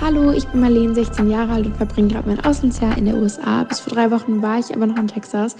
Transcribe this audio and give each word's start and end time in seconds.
Hallo, 0.00 0.30
ich 0.30 0.46
bin 0.46 0.60
Marlene, 0.60 0.94
16 0.94 1.28
Jahre 1.28 1.54
alt 1.54 1.66
und 1.66 1.76
verbringe 1.76 2.08
gerade 2.08 2.28
mein 2.28 2.38
Auslandsjahr 2.44 2.96
in 2.96 3.06
der 3.06 3.16
USA. 3.16 3.64
Bis 3.64 3.80
vor 3.80 3.92
drei 3.92 4.12
Wochen 4.12 4.40
war 4.42 4.58
ich 4.58 4.72
aber 4.72 4.86
noch 4.86 4.96
in 4.96 5.08
Texas. 5.08 5.56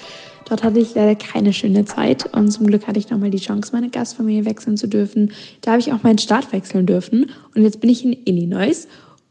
Dort 0.49 0.63
hatte 0.63 0.79
ich 0.79 0.95
leider 0.95 1.17
keine 1.17 1.53
schöne 1.53 1.85
Zeit 1.85 2.33
und 2.35 2.49
zum 2.53 2.69
Glück 2.69 2.87
hatte 2.87 3.01
ich 3.01 3.11
nochmal 3.11 3.31
die 3.31 3.41
Chance, 3.41 3.73
meine 3.73 3.91
Gastfamilie 3.91 4.45
wechseln 4.45 4.77
zu 4.77 4.87
dürfen. 4.87 5.33
Da 5.61 5.73
habe 5.73 5.81
ich 5.81 5.93
auch 5.93 6.05
meinen 6.05 6.19
Staat 6.19 6.53
wechseln 6.53 6.87
dürfen 6.87 7.33
und 7.55 7.63
jetzt 7.63 7.81
bin 7.81 7.91
ich 7.91 8.05
in 8.05 8.17
Illinois 8.27 8.87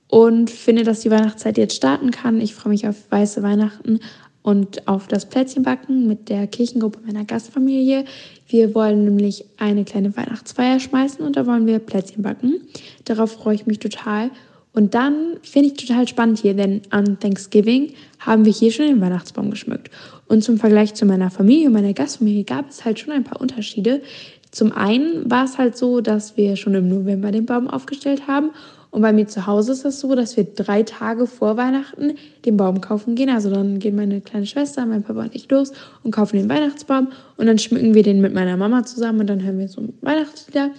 und 0.10 0.50
finde, 0.50 0.84
dass 0.84 1.00
die 1.00 1.10
Weihnachtszeit 1.10 1.58
jetzt 1.58 1.78
starten 1.78 2.12
kann. 2.12 2.42
Ich 2.42 2.54
freue 2.54 2.74
mich 2.74 2.86
auf 2.86 3.10
weiße 3.10 3.42
Weihnachten 3.42 4.02
und 4.44 4.88
auf 4.88 5.08
das 5.08 5.28
Plätzchenbacken 5.28 6.08
mit 6.08 6.30
der 6.30 6.48
Kirchengruppe 6.48 7.00
meiner 7.06 7.26
Gastfamilie. 7.26 8.04
Wir 8.48 8.76
wollen 8.76 9.06
nämlich 9.06 9.46
eine 9.58 9.84
kleine 9.84 10.16
Weihnachtsfeier 10.16 10.80
schmeißen 10.80 11.26
und 11.26 11.38
da 11.38 11.46
wollen 11.46 11.66
wir 11.66 11.80
Plätzchen 11.80 12.24
backen. 12.24 12.62
Darauf 13.06 13.32
freue 13.32 13.56
ich 13.56 13.66
mich 13.66 13.80
total. 13.80 14.32
Und 14.78 14.94
dann 14.94 15.38
finde 15.42 15.70
ich 15.70 15.88
total 15.88 16.08
spannend 16.08 16.38
hier, 16.38 16.54
denn 16.54 16.84
an 16.92 17.20
Thanksgiving 17.20 17.94
haben 18.20 18.46
wir 18.46 18.52
hier 18.52 18.72
schon 18.72 18.86
den 18.86 19.02
Weihnachtsbaum 19.02 19.50
geschmückt. 19.50 19.90
Und 20.28 20.44
zum 20.44 20.60
Vergleich 20.60 20.94
zu 20.94 21.08
meiner 21.08 21.32
Familie 21.32 21.66
und 21.66 21.74
meiner 21.74 21.94
Gastfamilie 21.94 22.44
gab 22.44 22.70
es 22.70 22.86
halt 22.86 23.00
schon 23.00 23.12
ein 23.12 23.24
paar 23.24 23.42
Unterschiede. 23.42 24.04
Zum 24.52 24.72
einen 24.72 25.32
war 25.32 25.46
es 25.46 25.58
halt 25.58 25.76
so, 25.76 26.00
dass 26.00 26.38
wir 26.38 26.56
schon 26.58 26.76
im 26.76 26.90
November 26.90 27.32
den 27.32 27.48
Baum 27.48 27.68
aufgestellt 27.68 28.28
haben. 28.28 28.52
Und 28.92 29.02
bei 29.02 29.12
mir 29.14 29.28
zu 29.28 29.48
Hause 29.48 29.72
ist 29.72 29.84
das 29.84 30.00
so, 30.00 30.14
dass 30.14 30.38
wir 30.38 30.44
drei 30.44 30.84
Tage 30.84 31.26
vor 31.26 31.58
Weihnachten 31.58 32.14
den 32.46 32.56
Baum 32.56 32.80
kaufen 32.80 33.16
gehen. 33.16 33.32
Also 33.32 33.50
dann 33.50 33.80
gehen 33.80 33.96
meine 33.96 34.22
kleine 34.22 34.46
Schwester, 34.46 34.86
mein 34.86 35.02
Papa 35.02 35.22
und 35.22 35.34
ich 35.34 35.50
los 35.50 35.72
und 36.04 36.12
kaufen 36.12 36.38
den 36.38 36.50
Weihnachtsbaum. 36.50 37.08
Und 37.36 37.48
dann 37.48 37.58
schmücken 37.58 37.96
wir 37.96 38.04
den 38.04 38.22
mit 38.22 38.36
meiner 38.36 38.58
Mama 38.58 38.86
zusammen 38.86 39.22
und 39.22 39.28
dann 39.28 39.42
hören 39.42 39.58
wir 39.58 39.70
so 39.70 39.82
Weihnachtslieder. 40.02 40.70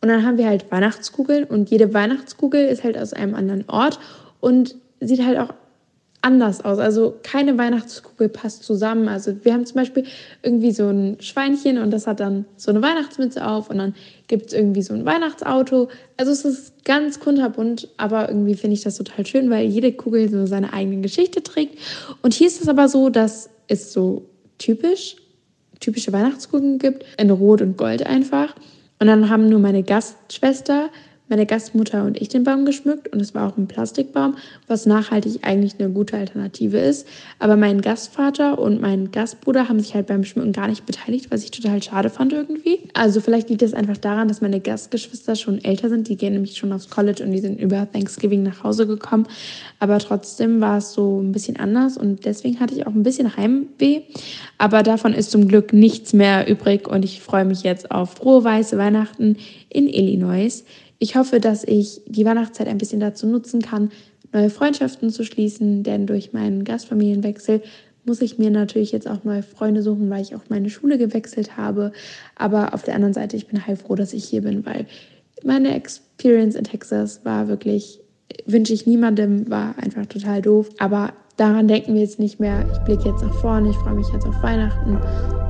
Und 0.00 0.08
dann 0.08 0.24
haben 0.24 0.38
wir 0.38 0.46
halt 0.46 0.70
Weihnachtskugeln 0.70 1.44
und 1.44 1.70
jede 1.70 1.92
Weihnachtskugel 1.92 2.66
ist 2.66 2.84
halt 2.84 2.96
aus 2.96 3.12
einem 3.12 3.34
anderen 3.34 3.68
Ort 3.68 3.98
und 4.40 4.76
sieht 5.00 5.24
halt 5.24 5.38
auch 5.38 5.52
anders 6.20 6.64
aus. 6.64 6.78
Also 6.78 7.16
keine 7.22 7.56
Weihnachtskugel 7.58 8.28
passt 8.28 8.64
zusammen. 8.64 9.08
Also 9.08 9.44
wir 9.44 9.52
haben 9.52 9.66
zum 9.66 9.76
Beispiel 9.76 10.04
irgendwie 10.42 10.72
so 10.72 10.88
ein 10.88 11.16
Schweinchen 11.20 11.78
und 11.78 11.90
das 11.90 12.06
hat 12.06 12.20
dann 12.20 12.44
so 12.56 12.70
eine 12.70 12.82
Weihnachtsmütze 12.82 13.46
auf 13.46 13.70
und 13.70 13.78
dann 13.78 13.94
gibt 14.26 14.48
es 14.48 14.52
irgendwie 14.52 14.82
so 14.82 14.94
ein 14.94 15.04
Weihnachtsauto. 15.04 15.88
Also 16.16 16.32
es 16.32 16.44
ist 16.44 16.84
ganz 16.84 17.20
kunterbunt, 17.20 17.88
aber 17.96 18.28
irgendwie 18.28 18.54
finde 18.54 18.74
ich 18.74 18.82
das 18.82 18.96
total 18.96 19.26
schön, 19.26 19.48
weil 19.50 19.66
jede 19.66 19.92
Kugel 19.92 20.28
so 20.28 20.46
seine 20.46 20.72
eigene 20.72 21.00
Geschichte 21.02 21.42
trägt. 21.42 21.78
Und 22.22 22.34
hier 22.34 22.48
ist 22.48 22.60
es 22.60 22.68
aber 22.68 22.88
so, 22.88 23.10
dass 23.10 23.50
es 23.68 23.92
so 23.92 24.26
typisch, 24.58 25.16
typische 25.80 26.12
Weihnachtskugeln 26.12 26.78
gibt, 26.78 27.04
in 27.16 27.30
Rot 27.30 27.62
und 27.62 27.76
Gold 27.76 28.04
einfach. 28.04 28.54
Und 29.00 29.06
dann 29.06 29.30
haben 29.30 29.48
nur 29.48 29.60
meine 29.60 29.82
Gastschwester 29.82 30.90
meine 31.28 31.46
Gastmutter 31.46 32.04
und 32.04 32.20
ich 32.20 32.28
den 32.28 32.44
Baum 32.44 32.64
geschmückt 32.64 33.08
und 33.08 33.20
es 33.20 33.34
war 33.34 33.48
auch 33.48 33.56
ein 33.56 33.68
Plastikbaum, 33.68 34.36
was 34.66 34.86
nachhaltig 34.86 35.40
eigentlich 35.42 35.74
eine 35.78 35.90
gute 35.90 36.16
Alternative 36.16 36.78
ist. 36.78 37.06
Aber 37.38 37.56
mein 37.56 37.80
Gastvater 37.80 38.58
und 38.58 38.80
mein 38.80 39.10
Gastbruder 39.10 39.68
haben 39.68 39.80
sich 39.80 39.94
halt 39.94 40.06
beim 40.06 40.24
Schmücken 40.24 40.52
gar 40.52 40.68
nicht 40.68 40.86
beteiligt, 40.86 41.30
was 41.30 41.44
ich 41.44 41.50
total 41.50 41.82
schade 41.82 42.10
fand 42.10 42.32
irgendwie. 42.32 42.80
Also 42.94 43.20
vielleicht 43.20 43.50
liegt 43.50 43.62
es 43.62 43.74
einfach 43.74 43.96
daran, 43.96 44.28
dass 44.28 44.40
meine 44.40 44.60
Gastgeschwister 44.60 45.36
schon 45.36 45.62
älter 45.62 45.88
sind. 45.88 46.08
Die 46.08 46.16
gehen 46.16 46.32
nämlich 46.32 46.56
schon 46.56 46.72
aufs 46.72 46.88
College 46.90 47.22
und 47.22 47.32
die 47.32 47.40
sind 47.40 47.60
über 47.60 47.86
Thanksgiving 47.92 48.42
nach 48.42 48.64
Hause 48.64 48.86
gekommen. 48.86 49.26
Aber 49.80 49.98
trotzdem 49.98 50.60
war 50.60 50.78
es 50.78 50.92
so 50.92 51.20
ein 51.20 51.32
bisschen 51.32 51.58
anders 51.58 51.96
und 51.96 52.24
deswegen 52.24 52.60
hatte 52.60 52.74
ich 52.74 52.86
auch 52.86 52.94
ein 52.94 53.02
bisschen 53.02 53.36
Heimweh. 53.36 54.00
Aber 54.56 54.82
davon 54.82 55.12
ist 55.12 55.30
zum 55.30 55.46
Glück 55.48 55.72
nichts 55.72 56.12
mehr 56.12 56.48
übrig 56.48 56.88
und 56.88 57.04
ich 57.04 57.20
freue 57.20 57.44
mich 57.44 57.62
jetzt 57.62 57.90
auf 57.90 58.14
frohe 58.14 58.42
weiße 58.42 58.78
Weihnachten 58.78 59.36
in 59.68 59.88
Illinois. 59.88 60.64
Ich 60.98 61.16
hoffe, 61.16 61.40
dass 61.40 61.64
ich 61.64 62.02
die 62.06 62.24
Weihnachtszeit 62.24 62.68
ein 62.68 62.78
bisschen 62.78 63.00
dazu 63.00 63.26
nutzen 63.26 63.62
kann, 63.62 63.90
neue 64.32 64.50
Freundschaften 64.50 65.10
zu 65.10 65.24
schließen, 65.24 65.82
denn 65.82 66.06
durch 66.06 66.32
meinen 66.32 66.64
Gastfamilienwechsel 66.64 67.62
muss 68.04 68.20
ich 68.20 68.38
mir 68.38 68.50
natürlich 68.50 68.90
jetzt 68.92 69.08
auch 69.08 69.22
neue 69.24 69.42
Freunde 69.42 69.82
suchen, 69.82 70.10
weil 70.10 70.22
ich 70.22 70.34
auch 70.34 70.42
meine 70.48 70.70
Schule 70.70 70.98
gewechselt 70.98 71.56
habe. 71.56 71.92
Aber 72.34 72.74
auf 72.74 72.82
der 72.82 72.94
anderen 72.94 73.14
Seite, 73.14 73.36
ich 73.36 73.46
bin 73.46 73.66
heilfroh, 73.66 73.94
dass 73.94 74.12
ich 74.12 74.24
hier 74.24 74.42
bin, 74.42 74.66
weil 74.66 74.86
meine 75.44 75.74
Experience 75.74 76.56
in 76.56 76.64
Texas 76.64 77.24
war 77.24 77.48
wirklich, 77.48 78.00
wünsche 78.46 78.72
ich 78.72 78.86
niemandem, 78.86 79.48
war 79.50 79.78
einfach 79.78 80.06
total 80.06 80.42
doof. 80.42 80.70
Aber 80.78 81.12
daran 81.36 81.68
denken 81.68 81.94
wir 81.94 82.00
jetzt 82.00 82.18
nicht 82.18 82.40
mehr. 82.40 82.66
Ich 82.72 82.78
blicke 82.80 83.10
jetzt 83.10 83.22
nach 83.22 83.34
vorne, 83.40 83.70
ich 83.70 83.76
freue 83.76 83.94
mich 83.94 84.08
jetzt 84.12 84.26
auf 84.26 84.42
Weihnachten 84.42 84.98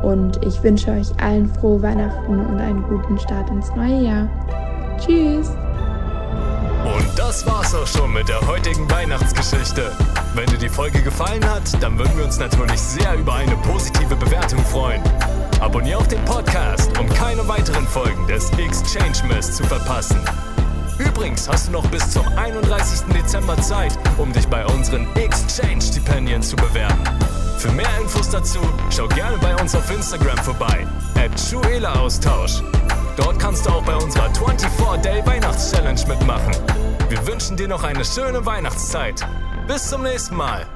und 0.05 0.45
ich 0.45 0.63
wünsche 0.63 0.91
euch 0.91 1.09
allen 1.21 1.49
frohe 1.49 1.81
Weihnachten 1.81 2.39
und 2.39 2.59
einen 2.59 2.83
guten 2.83 3.19
Start 3.19 3.51
ins 3.51 3.75
neue 3.77 4.05
Jahr. 4.05 4.68
Tschüss. 4.99 5.49
Und 6.85 7.19
das 7.19 7.47
war's 7.47 7.75
auch 7.75 7.87
schon 7.87 8.13
mit 8.13 8.29
der 8.29 8.41
heutigen 8.47 8.91
Weihnachtsgeschichte. 8.91 9.93
Wenn 10.35 10.47
dir 10.47 10.59
die 10.59 10.69
Folge 10.69 11.03
gefallen 11.03 11.45
hat, 11.49 11.63
dann 11.83 11.99
würden 11.99 12.17
wir 12.17 12.25
uns 12.25 12.39
natürlich 12.39 12.81
sehr 12.81 13.15
über 13.15 13.35
eine 13.35 13.57
positive 13.57 14.17
Bewertung 14.17 14.65
freuen. 14.65 15.03
Abonnier 15.61 15.99
auch 15.99 16.07
den 16.07 16.25
Podcast, 16.25 16.97
um 16.99 17.09
keine 17.09 17.47
weiteren 17.49 17.87
Folgen 17.87 18.27
des 18.27 18.51
Exchange 18.53 19.27
Mess 19.29 19.57
zu 19.57 19.65
verpassen. 19.65 20.21
Übrigens 20.99 21.49
hast 21.49 21.69
du 21.69 21.73
noch 21.73 21.87
bis 21.87 22.11
zum 22.11 22.27
31. 22.37 23.13
Dezember 23.15 23.57
Zeit, 23.61 23.97
um 24.17 24.33
dich 24.33 24.47
bei 24.49 24.65
unseren 24.67 25.07
Exchange-Stipendien 25.15 26.43
zu 26.43 26.57
bewerben. 26.57 27.03
Für 27.59 27.71
mehr 27.73 27.99
Infos 28.01 28.31
dazu 28.31 28.61
schau 28.91 29.07
gerne 29.09 29.37
bei 29.39 29.55
uns 29.57 29.75
auf 29.75 29.91
Instagram 29.91 30.39
vorbei, 30.39 30.87
at 31.17 31.31
Austausch. 31.97 32.63
Dort 33.17 33.39
kannst 33.39 33.67
du 33.67 33.71
auch 33.71 33.83
bei 33.85 33.97
unserer 33.97 34.29
24-Day 34.29 35.27
Weihnachts-Challenge 35.27 36.01
mitmachen. 36.07 36.55
Wir 37.09 37.27
wünschen 37.27 37.57
dir 37.57 37.69
noch 37.69 37.83
eine 37.83 38.05
schöne 38.05 38.45
Weihnachtszeit. 38.47 39.27
Bis 39.67 39.89
zum 39.89 40.03
nächsten 40.03 40.37
Mal. 40.37 40.67